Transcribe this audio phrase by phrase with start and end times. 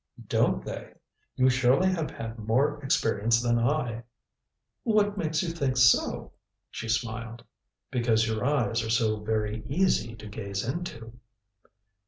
[0.27, 0.95] "Don't they?
[1.35, 4.01] You surely have had more experience than I."
[4.81, 6.31] "What makes you think so?"
[6.71, 7.43] she smiled.
[7.91, 11.13] "Because your eyes are so very easy to gaze into."